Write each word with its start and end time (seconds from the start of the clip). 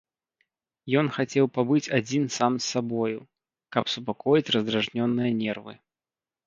Ён 1.01 1.11
хацеў 1.17 1.45
пабыць 1.59 1.93
адзін 1.97 2.23
сам 2.37 2.51
з 2.63 2.73
сабою, 2.77 3.19
каб 3.77 3.85
супакоіць 3.97 4.53
раздражнёныя 4.59 5.31
нервы. 5.45 5.73